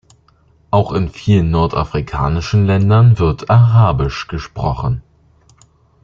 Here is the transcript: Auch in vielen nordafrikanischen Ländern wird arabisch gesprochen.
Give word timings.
Auch 0.71 0.93
in 0.93 1.09
vielen 1.09 1.51
nordafrikanischen 1.51 2.65
Ländern 2.65 3.19
wird 3.19 3.51
arabisch 3.51 4.27
gesprochen. 4.27 5.03